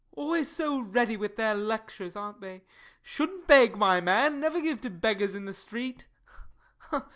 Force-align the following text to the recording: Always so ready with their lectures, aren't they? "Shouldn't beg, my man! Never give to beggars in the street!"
Always 0.13 0.49
so 0.49 0.79
ready 0.79 1.15
with 1.15 1.35
their 1.35 1.53
lectures, 1.53 2.15
aren't 2.15 2.41
they? 2.41 2.63
"Shouldn't 3.03 3.45
beg, 3.45 3.77
my 3.77 4.01
man! 4.01 4.39
Never 4.39 4.59
give 4.59 4.81
to 4.81 4.89
beggars 4.89 5.35
in 5.35 5.45
the 5.45 5.53
street!" 5.53 6.07